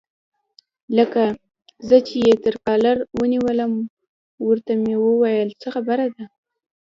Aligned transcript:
لکه 0.97 1.23
زه 1.87 1.97
چې 2.07 2.15
یې 2.25 2.35
تر 2.45 2.55
کالر 2.65 2.97
ونیولم، 3.19 3.73
ورته 4.47 4.71
مې 4.83 4.95
وویل: 5.05 5.49
څه 5.61 5.67
خبره 5.75 6.05
ده؟ 6.15 6.25